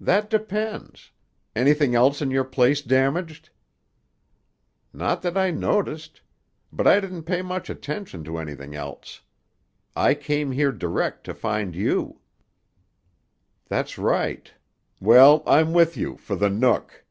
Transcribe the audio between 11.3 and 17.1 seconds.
find you." "That's right. Well, I'm with you, for the Nook."